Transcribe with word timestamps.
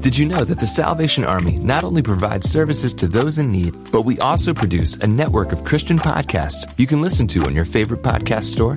Did 0.00 0.18
you 0.18 0.26
know 0.26 0.44
that 0.44 0.58
the 0.58 0.66
Salvation 0.66 1.24
Army 1.24 1.58
not 1.58 1.84
only 1.84 2.02
provides 2.02 2.50
services 2.50 2.92
to 2.94 3.06
those 3.06 3.38
in 3.38 3.52
need, 3.52 3.92
but 3.92 4.02
we 4.02 4.18
also 4.18 4.52
produce 4.52 4.96
a 4.96 5.06
network 5.06 5.52
of 5.52 5.62
Christian 5.62 5.98
podcasts 5.98 6.72
you 6.78 6.86
can 6.86 7.00
listen 7.00 7.28
to 7.28 7.44
on 7.44 7.54
your 7.54 7.64
favorite 7.64 8.02
podcast 8.02 8.44
store? 8.44 8.76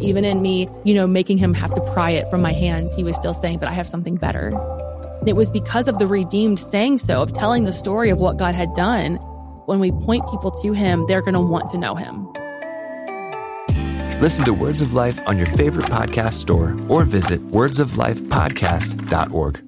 Even 0.00 0.24
in 0.24 0.42
me, 0.42 0.68
you 0.84 0.94
know, 0.94 1.06
making 1.06 1.38
him 1.38 1.54
have 1.54 1.74
to 1.74 1.80
pry 1.92 2.10
it 2.10 2.28
from 2.30 2.42
my 2.42 2.52
hands, 2.52 2.94
he 2.94 3.04
was 3.04 3.16
still 3.16 3.34
saying, 3.34 3.58
but 3.58 3.68
I 3.68 3.72
have 3.72 3.86
something 3.86 4.16
better. 4.16 4.52
It 5.26 5.34
was 5.34 5.50
because 5.50 5.88
of 5.88 5.98
the 5.98 6.06
redeemed 6.06 6.58
saying 6.58 6.98
so, 6.98 7.22
of 7.22 7.32
telling 7.32 7.64
the 7.64 7.72
story 7.72 8.10
of 8.10 8.20
what 8.20 8.36
God 8.36 8.54
had 8.54 8.74
done. 8.74 9.16
When 9.66 9.80
we 9.80 9.92
point 9.92 10.28
people 10.30 10.50
to 10.62 10.72
him, 10.72 11.06
they're 11.06 11.22
going 11.22 11.34
to 11.34 11.40
want 11.40 11.68
to 11.70 11.78
know 11.78 11.94
him. 11.94 12.26
Listen 14.20 14.44
to 14.46 14.52
Words 14.52 14.82
of 14.82 14.94
Life 14.94 15.20
on 15.28 15.36
your 15.36 15.46
favorite 15.46 15.86
podcast 15.86 16.34
store 16.34 16.76
or 16.88 17.04
visit 17.04 17.46
wordsoflifepodcast.org. 17.48 19.67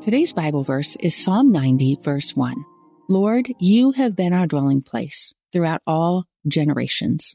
Today's 0.00 0.32
Bible 0.32 0.62
verse 0.62 0.96
is 1.00 1.16
Psalm 1.16 1.50
90, 1.50 1.98
verse 2.02 2.36
1. 2.36 2.64
Lord, 3.08 3.52
you 3.58 3.90
have 3.92 4.14
been 4.14 4.32
our 4.32 4.46
dwelling 4.46 4.80
place 4.80 5.34
throughout 5.52 5.82
all 5.88 6.24
generations. 6.46 7.34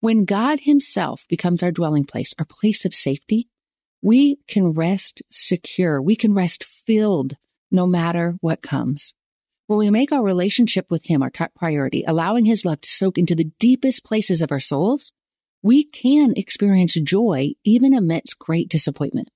When 0.00 0.24
God 0.24 0.60
Himself 0.60 1.24
becomes 1.28 1.62
our 1.62 1.70
dwelling 1.70 2.04
place, 2.04 2.34
our 2.38 2.44
place 2.44 2.84
of 2.84 2.96
safety, 2.96 3.48
we 4.02 4.40
can 4.48 4.72
rest 4.72 5.22
secure. 5.30 6.02
We 6.02 6.16
can 6.16 6.34
rest 6.34 6.64
filled 6.64 7.34
no 7.70 7.86
matter 7.86 8.34
what 8.40 8.60
comes. 8.60 9.14
When 9.68 9.78
we 9.78 9.88
make 9.88 10.10
our 10.10 10.24
relationship 10.24 10.90
with 10.90 11.06
Him 11.06 11.22
our 11.22 11.30
top 11.30 11.54
priority, 11.54 12.02
allowing 12.06 12.44
His 12.44 12.64
love 12.64 12.80
to 12.80 12.90
soak 12.90 13.18
into 13.18 13.36
the 13.36 13.52
deepest 13.60 14.04
places 14.04 14.42
of 14.42 14.50
our 14.50 14.60
souls, 14.60 15.12
we 15.62 15.84
can 15.84 16.34
experience 16.36 16.94
joy 16.94 17.52
even 17.64 17.94
amidst 17.94 18.38
great 18.40 18.68
disappointment. 18.68 19.30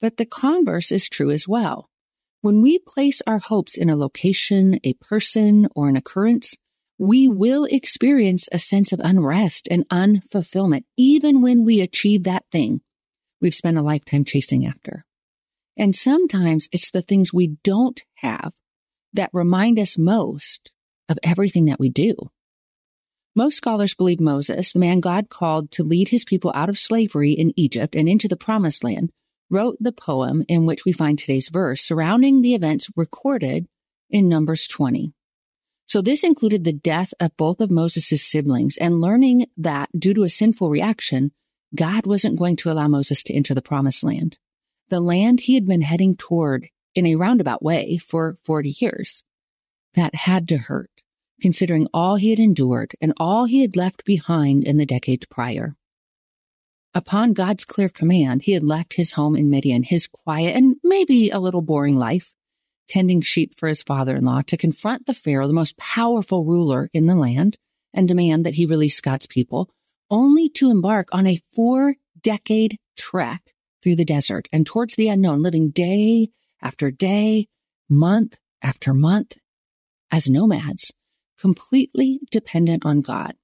But 0.00 0.16
the 0.16 0.26
converse 0.26 0.92
is 0.92 1.08
true 1.08 1.30
as 1.30 1.48
well. 1.48 1.88
When 2.40 2.62
we 2.62 2.78
place 2.78 3.20
our 3.26 3.38
hopes 3.38 3.76
in 3.76 3.90
a 3.90 3.96
location, 3.96 4.78
a 4.84 4.94
person, 4.94 5.66
or 5.74 5.88
an 5.88 5.96
occurrence, 5.96 6.56
we 6.98 7.28
will 7.28 7.64
experience 7.64 8.48
a 8.52 8.58
sense 8.58 8.92
of 8.92 9.00
unrest 9.00 9.68
and 9.70 9.88
unfulfillment, 9.88 10.84
even 10.96 11.40
when 11.40 11.64
we 11.64 11.80
achieve 11.80 12.24
that 12.24 12.44
thing 12.50 12.80
we've 13.40 13.54
spent 13.54 13.78
a 13.78 13.82
lifetime 13.82 14.24
chasing 14.24 14.66
after. 14.66 15.04
And 15.76 15.94
sometimes 15.94 16.68
it's 16.72 16.90
the 16.90 17.02
things 17.02 17.32
we 17.32 17.56
don't 17.62 18.02
have 18.16 18.52
that 19.12 19.30
remind 19.32 19.78
us 19.78 19.96
most 19.96 20.72
of 21.08 21.18
everything 21.22 21.66
that 21.66 21.80
we 21.80 21.88
do. 21.88 22.14
Most 23.36 23.56
scholars 23.56 23.94
believe 23.94 24.20
Moses, 24.20 24.72
the 24.72 24.80
man 24.80 24.98
God 24.98 25.28
called 25.28 25.70
to 25.72 25.84
lead 25.84 26.08
his 26.08 26.24
people 26.24 26.50
out 26.54 26.68
of 26.68 26.78
slavery 26.78 27.30
in 27.30 27.52
Egypt 27.56 27.94
and 27.94 28.08
into 28.08 28.26
the 28.26 28.36
promised 28.36 28.82
land, 28.82 29.10
wrote 29.50 29.76
the 29.80 29.92
poem 29.92 30.44
in 30.48 30.66
which 30.66 30.84
we 30.84 30.92
find 30.92 31.18
today's 31.18 31.48
verse 31.48 31.82
surrounding 31.82 32.42
the 32.42 32.54
events 32.54 32.90
recorded 32.96 33.66
in 34.10 34.28
Numbers 34.28 34.66
20. 34.66 35.12
So 35.86 36.02
this 36.02 36.22
included 36.22 36.64
the 36.64 36.72
death 36.72 37.14
of 37.18 37.36
both 37.36 37.60
of 37.60 37.70
Moses' 37.70 38.22
siblings 38.22 38.76
and 38.76 39.00
learning 39.00 39.46
that 39.56 39.88
due 39.98 40.12
to 40.14 40.24
a 40.24 40.28
sinful 40.28 40.68
reaction, 40.68 41.32
God 41.74 42.06
wasn't 42.06 42.38
going 42.38 42.56
to 42.56 42.70
allow 42.70 42.88
Moses 42.88 43.22
to 43.24 43.34
enter 43.34 43.54
the 43.54 43.62
promised 43.62 44.04
land, 44.04 44.36
the 44.90 45.00
land 45.00 45.40
he 45.40 45.54
had 45.54 45.66
been 45.66 45.82
heading 45.82 46.16
toward 46.16 46.68
in 46.94 47.06
a 47.06 47.14
roundabout 47.14 47.62
way 47.62 47.96
for 47.98 48.36
40 48.42 48.74
years. 48.80 49.24
That 49.94 50.14
had 50.14 50.46
to 50.48 50.58
hurt, 50.58 50.90
considering 51.40 51.88
all 51.94 52.16
he 52.16 52.30
had 52.30 52.38
endured 52.38 52.92
and 53.00 53.14
all 53.16 53.46
he 53.46 53.62
had 53.62 53.76
left 53.76 54.04
behind 54.04 54.64
in 54.64 54.76
the 54.76 54.86
decade 54.86 55.26
prior. 55.30 55.76
Upon 56.94 57.32
God's 57.32 57.64
clear 57.64 57.88
command, 57.88 58.42
he 58.42 58.52
had 58.52 58.64
left 58.64 58.94
his 58.94 59.12
home 59.12 59.36
in 59.36 59.50
Midian, 59.50 59.82
his 59.82 60.06
quiet 60.06 60.56
and 60.56 60.76
maybe 60.82 61.30
a 61.30 61.38
little 61.38 61.60
boring 61.60 61.96
life, 61.96 62.32
tending 62.88 63.20
sheep 63.20 63.58
for 63.58 63.68
his 63.68 63.82
father-in-law 63.82 64.42
to 64.42 64.56
confront 64.56 65.06
the 65.06 65.14
Pharaoh, 65.14 65.46
the 65.46 65.52
most 65.52 65.76
powerful 65.76 66.44
ruler 66.44 66.88
in 66.92 67.06
the 67.06 67.14
land, 67.14 67.58
and 67.92 68.08
demand 68.08 68.46
that 68.46 68.54
he 68.54 68.66
release 68.66 69.00
God's 69.00 69.26
people, 69.26 69.70
only 70.10 70.48
to 70.50 70.70
embark 70.70 71.08
on 71.12 71.26
a 71.26 71.42
four 71.54 71.96
decade 72.20 72.78
trek 72.96 73.52
through 73.82 73.96
the 73.96 74.04
desert 74.04 74.48
and 74.52 74.66
towards 74.66 74.96
the 74.96 75.08
unknown, 75.08 75.42
living 75.42 75.70
day 75.70 76.30
after 76.62 76.90
day, 76.90 77.48
month 77.88 78.38
after 78.62 78.92
month 78.92 79.36
as 80.10 80.28
nomads, 80.28 80.92
completely 81.38 82.20
dependent 82.30 82.84
on 82.84 83.02
God. 83.02 83.34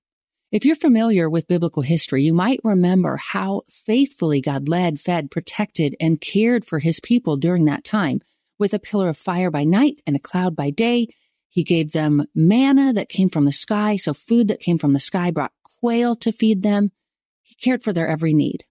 If 0.54 0.64
you're 0.64 0.76
familiar 0.76 1.28
with 1.28 1.48
biblical 1.48 1.82
history, 1.82 2.22
you 2.22 2.32
might 2.32 2.60
remember 2.62 3.16
how 3.16 3.62
faithfully 3.68 4.40
God 4.40 4.68
led, 4.68 5.00
fed, 5.00 5.28
protected, 5.28 5.96
and 5.98 6.20
cared 6.20 6.64
for 6.64 6.78
his 6.78 7.00
people 7.00 7.36
during 7.36 7.64
that 7.64 7.82
time. 7.82 8.20
With 8.56 8.72
a 8.72 8.78
pillar 8.78 9.08
of 9.08 9.16
fire 9.16 9.50
by 9.50 9.64
night 9.64 10.00
and 10.06 10.14
a 10.14 10.20
cloud 10.20 10.54
by 10.54 10.70
day, 10.70 11.08
he 11.48 11.64
gave 11.64 11.90
them 11.90 12.28
manna 12.36 12.92
that 12.92 13.08
came 13.08 13.28
from 13.28 13.46
the 13.46 13.52
sky, 13.52 13.96
so 13.96 14.14
food 14.14 14.46
that 14.46 14.60
came 14.60 14.78
from 14.78 14.92
the 14.92 15.00
sky 15.00 15.32
brought 15.32 15.50
quail 15.80 16.14
to 16.14 16.30
feed 16.30 16.62
them. 16.62 16.92
He 17.42 17.56
cared 17.56 17.82
for 17.82 17.92
their 17.92 18.06
every 18.06 18.32
need. 18.32 18.62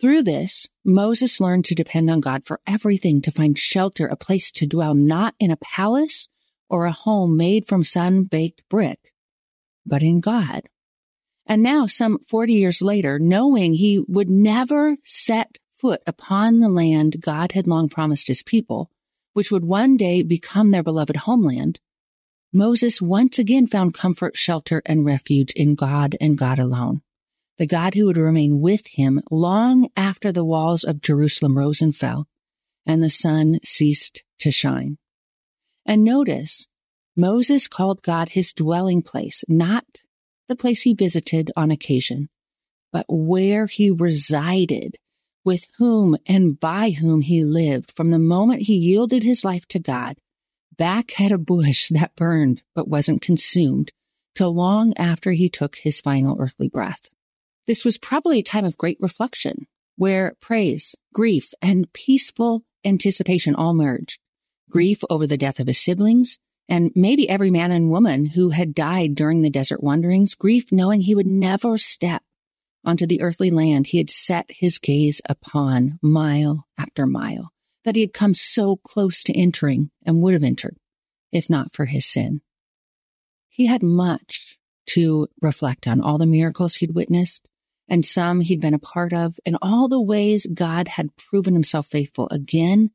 Through 0.00 0.22
this, 0.22 0.68
Moses 0.86 1.38
learned 1.38 1.66
to 1.66 1.74
depend 1.74 2.08
on 2.08 2.20
God 2.20 2.46
for 2.46 2.62
everything, 2.66 3.20
to 3.20 3.30
find 3.30 3.58
shelter, 3.58 4.06
a 4.06 4.16
place 4.16 4.50
to 4.52 4.66
dwell, 4.66 4.94
not 4.94 5.34
in 5.38 5.50
a 5.50 5.58
palace 5.58 6.28
or 6.70 6.86
a 6.86 6.92
home 6.92 7.36
made 7.36 7.68
from 7.68 7.84
sun 7.84 8.24
baked 8.24 8.62
brick, 8.70 9.12
but 9.84 10.02
in 10.02 10.20
God. 10.20 10.62
And 11.50 11.64
now, 11.64 11.88
some 11.88 12.20
40 12.20 12.52
years 12.52 12.80
later, 12.80 13.18
knowing 13.18 13.74
he 13.74 13.98
would 14.06 14.30
never 14.30 14.98
set 15.02 15.58
foot 15.68 16.00
upon 16.06 16.60
the 16.60 16.68
land 16.68 17.20
God 17.20 17.50
had 17.52 17.66
long 17.66 17.88
promised 17.88 18.28
his 18.28 18.44
people, 18.44 18.88
which 19.32 19.50
would 19.50 19.64
one 19.64 19.96
day 19.96 20.22
become 20.22 20.70
their 20.70 20.84
beloved 20.84 21.16
homeland, 21.16 21.80
Moses 22.52 23.02
once 23.02 23.36
again 23.40 23.66
found 23.66 23.94
comfort, 23.94 24.36
shelter, 24.36 24.80
and 24.86 25.04
refuge 25.04 25.50
in 25.56 25.74
God 25.74 26.16
and 26.20 26.38
God 26.38 26.60
alone, 26.60 27.02
the 27.58 27.66
God 27.66 27.94
who 27.94 28.06
would 28.06 28.16
remain 28.16 28.60
with 28.60 28.86
him 28.86 29.20
long 29.28 29.88
after 29.96 30.30
the 30.30 30.44
walls 30.44 30.84
of 30.84 31.02
Jerusalem 31.02 31.58
rose 31.58 31.82
and 31.82 31.96
fell 31.96 32.28
and 32.86 33.02
the 33.02 33.10
sun 33.10 33.58
ceased 33.64 34.22
to 34.38 34.52
shine. 34.52 34.98
And 35.84 36.04
notice 36.04 36.68
Moses 37.16 37.66
called 37.66 38.02
God 38.02 38.30
his 38.30 38.52
dwelling 38.52 39.02
place, 39.02 39.44
not 39.48 39.84
the 40.50 40.56
place 40.56 40.82
he 40.82 40.92
visited 40.92 41.50
on 41.56 41.70
occasion, 41.70 42.28
but 42.92 43.06
where 43.08 43.66
he 43.66 43.90
resided, 43.90 44.96
with 45.44 45.64
whom 45.78 46.16
and 46.26 46.58
by 46.58 46.90
whom 46.90 47.20
he 47.20 47.44
lived 47.44 47.90
from 47.92 48.10
the 48.10 48.18
moment 48.18 48.62
he 48.62 48.74
yielded 48.74 49.22
his 49.22 49.44
life 49.44 49.64
to 49.68 49.78
God, 49.78 50.18
back 50.76 51.20
at 51.20 51.30
a 51.32 51.38
bush 51.38 51.88
that 51.90 52.16
burned 52.16 52.62
but 52.74 52.88
wasn't 52.88 53.22
consumed, 53.22 53.92
till 54.34 54.52
long 54.52 54.92
after 54.96 55.30
he 55.32 55.48
took 55.48 55.76
his 55.76 56.00
final 56.00 56.36
earthly 56.40 56.68
breath. 56.68 57.08
This 57.68 57.84
was 57.84 57.96
probably 57.96 58.40
a 58.40 58.42
time 58.42 58.64
of 58.64 58.76
great 58.76 58.98
reflection, 59.00 59.68
where 59.96 60.34
praise, 60.40 60.96
grief, 61.14 61.54
and 61.62 61.92
peaceful 61.92 62.64
anticipation 62.84 63.54
all 63.54 63.72
merged. 63.72 64.18
Grief 64.68 65.00
over 65.08 65.28
the 65.28 65.36
death 65.36 65.60
of 65.60 65.68
his 65.68 65.78
siblings, 65.78 66.38
and 66.70 66.92
maybe 66.94 67.28
every 67.28 67.50
man 67.50 67.72
and 67.72 67.90
woman 67.90 68.26
who 68.26 68.50
had 68.50 68.74
died 68.74 69.16
during 69.16 69.42
the 69.42 69.50
desert 69.50 69.82
wanderings, 69.82 70.34
grief 70.34 70.70
knowing 70.70 71.00
he 71.00 71.14
would 71.16 71.26
never 71.26 71.76
step 71.76 72.22
onto 72.84 73.06
the 73.06 73.20
earthly 73.20 73.50
land 73.50 73.88
he 73.88 73.98
had 73.98 74.08
set 74.08 74.46
his 74.48 74.78
gaze 74.78 75.20
upon 75.28 75.98
mile 76.00 76.66
after 76.78 77.06
mile, 77.06 77.50
that 77.84 77.96
he 77.96 78.00
had 78.00 78.14
come 78.14 78.34
so 78.34 78.76
close 78.76 79.22
to 79.24 79.38
entering 79.38 79.90
and 80.06 80.22
would 80.22 80.32
have 80.32 80.44
entered 80.44 80.76
if 81.32 81.50
not 81.50 81.72
for 81.72 81.86
his 81.86 82.06
sin. 82.06 82.40
He 83.48 83.66
had 83.66 83.82
much 83.82 84.58
to 84.86 85.28
reflect 85.40 85.86
on 85.86 86.00
all 86.00 86.18
the 86.18 86.26
miracles 86.26 86.76
he'd 86.76 86.94
witnessed 86.94 87.46
and 87.88 88.04
some 88.04 88.40
he'd 88.40 88.60
been 88.60 88.74
a 88.74 88.78
part 88.78 89.12
of 89.12 89.38
and 89.44 89.56
all 89.60 89.88
the 89.88 90.00
ways 90.00 90.46
God 90.52 90.88
had 90.88 91.16
proven 91.16 91.54
himself 91.54 91.86
faithful 91.86 92.28
again 92.30 92.90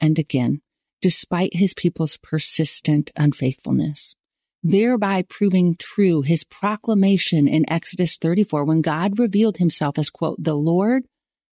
and 0.00 0.18
again 0.18 0.60
despite 1.00 1.54
his 1.54 1.74
people's 1.74 2.16
persistent 2.16 3.10
unfaithfulness, 3.16 4.14
thereby 4.62 5.22
proving 5.22 5.76
true 5.78 6.22
his 6.22 6.44
proclamation 6.44 7.46
in 7.46 7.68
Exodus 7.70 8.16
34 8.16 8.64
when 8.64 8.80
God 8.80 9.18
revealed 9.18 9.58
himself 9.58 9.98
as, 9.98 10.10
quote, 10.10 10.42
the 10.42 10.54
Lord, 10.54 11.04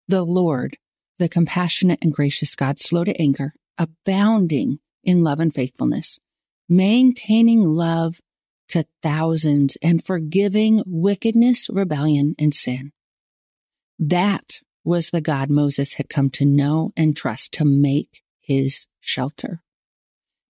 the 0.09 0.25
Lord, 0.25 0.77
the 1.19 1.29
compassionate 1.29 1.99
and 2.03 2.13
gracious 2.13 2.55
God, 2.55 2.81
slow 2.81 3.05
to 3.05 3.21
anger, 3.21 3.55
abounding 3.79 4.79
in 5.05 5.23
love 5.23 5.41
and 5.41 5.55
faithfulness, 5.55 6.19
maintaining 6.69 7.63
love 7.63 8.21
to 8.71 8.87
thousands 9.03 9.77
and 9.83 10.03
forgiving 10.03 10.83
wickedness, 10.87 11.69
rebellion, 11.71 12.35
and 12.39 12.55
sin. 12.55 12.93
That 13.99 14.61
was 14.85 15.11
the 15.11 15.21
God 15.21 15.51
Moses 15.51 15.95
had 15.95 16.09
come 16.09 16.31
to 16.31 16.45
know 16.45 16.93
and 16.97 17.17
trust 17.17 17.53
to 17.55 17.65
make 17.65 18.23
his 18.45 18.87
shelter. 19.01 19.63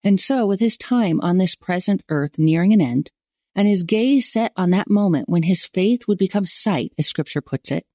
And 0.03 0.19
so, 0.19 0.45
with 0.45 0.59
his 0.59 0.77
time 0.77 1.19
on 1.21 1.37
this 1.37 1.55
present 1.55 2.03
earth 2.09 2.37
nearing 2.37 2.73
an 2.73 2.81
end, 2.81 3.09
and 3.55 3.67
his 3.67 3.83
gaze 3.83 4.31
set 4.31 4.51
on 4.55 4.69
that 4.71 4.89
moment 4.89 5.29
when 5.29 5.43
his 5.43 5.65
faith 5.65 6.07
would 6.07 6.17
become 6.17 6.45
sight, 6.45 6.93
as 6.97 7.07
scripture 7.07 7.41
puts 7.41 7.71
it, 7.71 7.85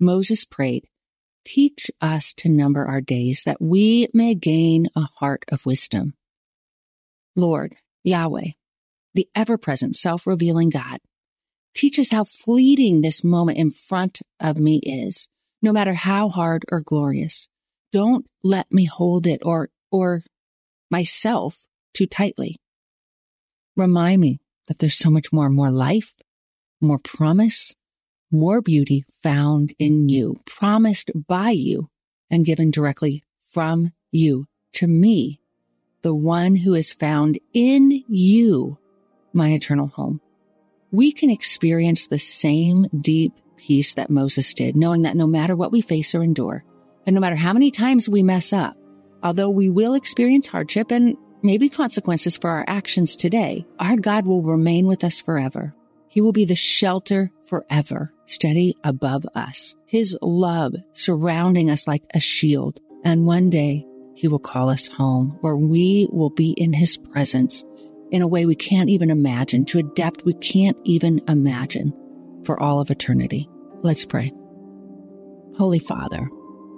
Moses 0.00 0.44
prayed, 0.44 0.86
Teach 1.44 1.90
us 2.00 2.32
to 2.34 2.48
number 2.48 2.86
our 2.86 3.00
days 3.00 3.44
that 3.44 3.60
we 3.60 4.08
may 4.12 4.34
gain 4.34 4.88
a 4.96 5.08
heart 5.18 5.44
of 5.52 5.66
wisdom. 5.66 6.14
Lord, 7.36 7.76
Yahweh, 8.02 8.52
the 9.14 9.28
ever 9.34 9.56
present 9.58 9.96
self 9.96 10.26
revealing 10.26 10.70
God, 10.70 10.98
teach 11.74 11.98
us 11.98 12.10
how 12.10 12.24
fleeting 12.24 13.00
this 13.00 13.22
moment 13.22 13.58
in 13.58 13.70
front 13.70 14.20
of 14.40 14.58
me 14.58 14.80
is, 14.82 15.28
no 15.62 15.72
matter 15.72 15.94
how 15.94 16.28
hard 16.28 16.64
or 16.70 16.80
glorious. 16.80 17.48
Don't 17.94 18.26
let 18.42 18.72
me 18.72 18.86
hold 18.86 19.24
it 19.24 19.38
or, 19.44 19.68
or 19.92 20.24
myself 20.90 21.64
too 21.92 22.06
tightly. 22.06 22.56
Remind 23.76 24.20
me 24.20 24.40
that 24.66 24.80
there's 24.80 24.98
so 24.98 25.10
much 25.10 25.32
more, 25.32 25.48
more 25.48 25.70
life, 25.70 26.14
more 26.80 26.98
promise, 26.98 27.72
more 28.32 28.60
beauty 28.60 29.04
found 29.12 29.76
in 29.78 30.08
you, 30.08 30.40
promised 30.44 31.12
by 31.28 31.50
you 31.50 31.88
and 32.32 32.44
given 32.44 32.72
directly 32.72 33.22
from 33.38 33.92
you 34.10 34.48
to 34.72 34.88
me, 34.88 35.38
the 36.02 36.16
one 36.16 36.56
who 36.56 36.74
is 36.74 36.92
found 36.92 37.38
in 37.52 38.02
you, 38.08 38.76
my 39.32 39.50
eternal 39.50 39.86
home. 39.86 40.20
We 40.90 41.12
can 41.12 41.30
experience 41.30 42.08
the 42.08 42.18
same 42.18 42.88
deep 42.88 43.34
peace 43.56 43.94
that 43.94 44.10
Moses 44.10 44.52
did, 44.52 44.74
knowing 44.74 45.02
that 45.02 45.16
no 45.16 45.28
matter 45.28 45.54
what 45.54 45.70
we 45.70 45.80
face 45.80 46.12
or 46.12 46.24
endure, 46.24 46.64
and 47.06 47.14
no 47.14 47.20
matter 47.20 47.36
how 47.36 47.52
many 47.52 47.70
times 47.70 48.08
we 48.08 48.22
mess 48.22 48.52
up, 48.52 48.76
although 49.22 49.50
we 49.50 49.70
will 49.70 49.94
experience 49.94 50.46
hardship 50.46 50.90
and 50.90 51.16
maybe 51.42 51.68
consequences 51.68 52.36
for 52.36 52.50
our 52.50 52.64
actions 52.66 53.16
today, 53.16 53.66
our 53.78 53.96
God 53.96 54.26
will 54.26 54.42
remain 54.42 54.86
with 54.86 55.04
us 55.04 55.20
forever. 55.20 55.74
He 56.08 56.20
will 56.20 56.32
be 56.32 56.44
the 56.44 56.54
shelter 56.54 57.30
forever, 57.48 58.12
steady 58.26 58.76
above 58.84 59.26
us, 59.34 59.74
His 59.86 60.16
love 60.22 60.74
surrounding 60.92 61.70
us 61.70 61.86
like 61.86 62.02
a 62.14 62.20
shield. 62.20 62.80
And 63.04 63.26
one 63.26 63.50
day 63.50 63.84
He 64.14 64.28
will 64.28 64.38
call 64.38 64.70
us 64.70 64.86
home 64.86 65.38
where 65.40 65.56
we 65.56 66.08
will 66.10 66.30
be 66.30 66.52
in 66.56 66.72
His 66.72 66.96
presence 66.96 67.64
in 68.10 68.22
a 68.22 68.28
way 68.28 68.46
we 68.46 68.54
can't 68.54 68.90
even 68.90 69.10
imagine, 69.10 69.64
to 69.64 69.78
a 69.78 69.82
depth 69.82 70.24
we 70.24 70.34
can't 70.34 70.76
even 70.84 71.20
imagine 71.26 71.92
for 72.44 72.60
all 72.62 72.80
of 72.80 72.90
eternity. 72.90 73.48
Let's 73.82 74.04
pray. 74.04 74.32
Holy 75.56 75.80
Father, 75.80 76.28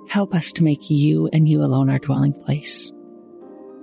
Help 0.08 0.35
us 0.35 0.53
to 0.53 0.64
make 0.64 0.91
you 0.91 1.29
and 1.32 1.49
you 1.49 1.61
alone 1.62 1.91
our 1.91 1.99
dwelling 1.99 2.32
place. 2.32 2.93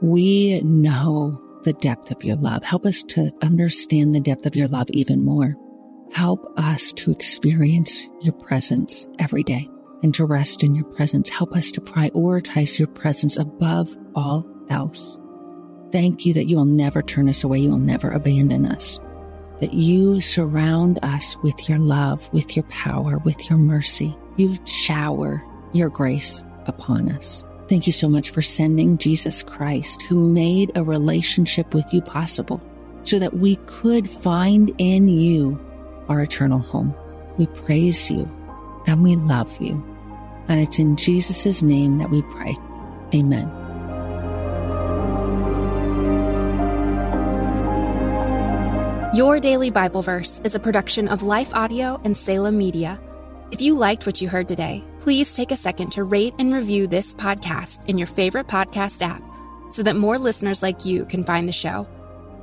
We 0.01 0.61
know 0.61 1.41
the 1.63 1.73
depth 1.73 2.11
of 2.11 2.23
your 2.23 2.35
love. 2.37 2.63
Help 2.63 2.85
us 2.85 3.03
to 3.03 3.31
understand 3.41 4.13
the 4.13 4.19
depth 4.19 4.45
of 4.45 4.55
your 4.55 4.67
love 4.67 4.89
even 4.89 5.23
more. 5.23 5.55
Help 6.11 6.53
us 6.57 6.91
to 6.93 7.11
experience 7.11 8.07
your 8.21 8.33
presence 8.33 9.07
every 9.19 9.43
day 9.43 9.69
and 10.03 10.13
to 10.13 10.25
rest 10.25 10.63
in 10.63 10.75
your 10.75 10.85
presence. 10.85 11.29
Help 11.29 11.55
us 11.55 11.71
to 11.71 11.81
prioritize 11.81 12.77
your 12.77 12.89
presence 12.89 13.37
above 13.37 13.95
all 14.15 14.45
else. 14.69 15.17
Thank 15.91 16.25
you 16.25 16.33
that 16.33 16.45
you 16.45 16.57
will 16.57 16.65
never 16.65 17.01
turn 17.01 17.29
us 17.29 17.43
away. 17.43 17.59
You 17.59 17.71
will 17.71 17.77
never 17.77 18.11
abandon 18.11 18.65
us. 18.65 18.99
That 19.59 19.73
you 19.73 20.19
surround 20.19 20.99
us 21.03 21.37
with 21.43 21.69
your 21.69 21.79
love, 21.79 22.31
with 22.33 22.55
your 22.55 22.65
power, 22.65 23.19
with 23.19 23.49
your 23.49 23.59
mercy. 23.59 24.17
You 24.35 24.57
shower 24.65 25.41
your 25.73 25.89
grace 25.89 26.43
upon 26.65 27.11
us. 27.11 27.43
Thank 27.69 27.87
you 27.87 27.93
so 27.93 28.07
much 28.07 28.29
for 28.29 28.41
sending 28.41 28.97
Jesus 28.97 29.41
Christ, 29.41 30.01
who 30.03 30.29
made 30.29 30.71
a 30.75 30.83
relationship 30.83 31.73
with 31.73 31.93
you 31.93 32.01
possible 32.01 32.61
so 33.03 33.19
that 33.19 33.37
we 33.37 33.55
could 33.65 34.09
find 34.09 34.73
in 34.77 35.07
you 35.07 35.59
our 36.09 36.21
eternal 36.21 36.59
home. 36.59 36.93
We 37.37 37.47
praise 37.47 38.09
you 38.11 38.29
and 38.85 39.03
we 39.03 39.15
love 39.15 39.59
you. 39.59 39.83
And 40.47 40.59
it's 40.59 40.77
in 40.77 40.97
Jesus' 40.97 41.61
name 41.61 41.97
that 41.99 42.09
we 42.09 42.21
pray. 42.23 42.57
Amen. 43.15 43.49
Your 49.15 49.39
Daily 49.39 49.69
Bible 49.69 50.01
Verse 50.01 50.41
is 50.43 50.55
a 50.55 50.59
production 50.59 51.07
of 51.07 51.21
Life 51.21 51.53
Audio 51.53 52.01
and 52.03 52.17
Salem 52.17 52.57
Media. 52.57 52.99
If 53.51 53.61
you 53.61 53.75
liked 53.75 54.07
what 54.07 54.21
you 54.21 54.27
heard 54.27 54.47
today, 54.47 54.83
please 55.03 55.35
take 55.35 55.51
a 55.51 55.57
second 55.57 55.91
to 55.91 56.03
rate 56.05 56.33
and 56.39 56.53
review 56.53 56.87
this 56.87 57.13
podcast 57.13 57.85
in 57.89 57.97
your 57.97 58.07
favorite 58.07 58.47
podcast 58.47 59.01
app 59.01 59.21
so 59.69 59.83
that 59.83 59.97
more 59.97 60.17
listeners 60.17 60.63
like 60.63 60.85
you 60.85 61.03
can 61.05 61.25
find 61.25 61.47
the 61.47 61.53
show. 61.53 61.85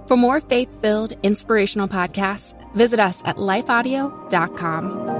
For 0.06 0.16
more 0.16 0.42
faith 0.42 0.78
filled, 0.82 1.12
inspirational 1.22 1.88
podcasts, 1.88 2.54
visit 2.74 3.00
us 3.00 3.22
at 3.24 3.36
lifeaudio.com. 3.36 5.19